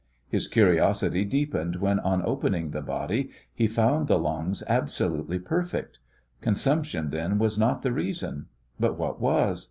His 0.27 0.47
curiosity 0.47 1.23
deepened 1.25 1.75
when 1.75 1.99
on 1.99 2.23
opening 2.25 2.71
the 2.71 2.81
body 2.81 3.29
he 3.53 3.67
found 3.67 4.07
the 4.07 4.17
lungs 4.17 4.63
absolutely 4.67 5.37
perfect. 5.37 5.99
Consumption 6.41 7.11
then 7.11 7.37
was 7.37 7.55
not 7.55 7.83
the 7.83 7.91
reason. 7.91 8.47
But 8.79 8.97
what 8.97 9.21
was? 9.21 9.59